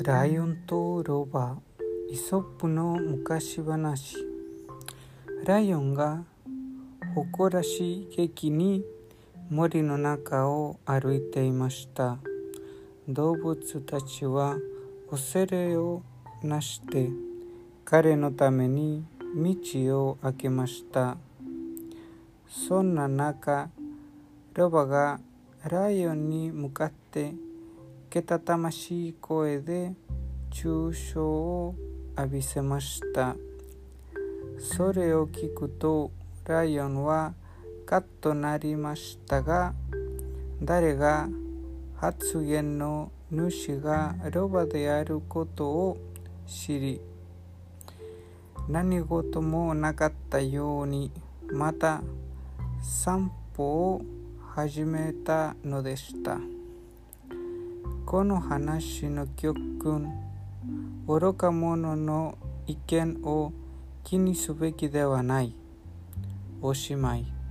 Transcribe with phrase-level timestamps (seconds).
[0.00, 1.58] ライオンとロバ
[2.10, 4.16] イソップの昔話。
[5.44, 6.24] ライオンが
[7.14, 8.82] 誇らしげきに
[9.50, 12.16] 森の中を歩いていました。
[13.06, 14.56] 動物たちは
[15.10, 16.02] 恐れを
[16.42, 17.10] なして
[17.84, 19.04] 彼のために
[19.36, 21.18] 道を開けました。
[22.48, 23.68] そんな中
[24.54, 25.20] ロバが
[25.68, 27.34] ライオンに向かって
[28.12, 29.94] けたたましい声で
[30.50, 31.74] 抽象を
[32.18, 33.36] 浴びせました
[34.58, 36.10] それを聞くと
[36.44, 37.32] ライオンは
[37.86, 39.72] カッとなりましたが
[40.60, 41.26] 誰が
[41.96, 45.96] 発言の主がロバであることを
[46.46, 47.00] 知り
[48.68, 51.10] 何事もなかったように
[51.50, 52.02] また
[52.82, 54.02] 散歩を
[54.54, 56.61] 始めたのでした。
[58.06, 60.08] この話の教訓
[61.06, 63.52] 愚か者の意見を
[64.04, 65.54] 気にすべきではない。
[66.60, 67.41] おしまい。